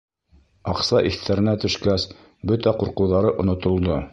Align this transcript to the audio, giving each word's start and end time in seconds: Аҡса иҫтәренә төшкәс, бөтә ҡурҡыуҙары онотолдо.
Аҡса 0.71 1.01
иҫтәренә 1.09 1.53
төшкәс, 1.65 2.07
бөтә 2.53 2.77
ҡурҡыуҙары 2.81 3.39
онотолдо. 3.45 4.05